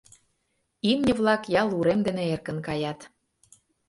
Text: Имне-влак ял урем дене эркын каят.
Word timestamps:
Имне-влак 0.89 1.43
ял 1.61 1.69
урем 1.77 1.99
дене 2.07 2.23
эркын 2.33 2.57
каят. 2.67 2.99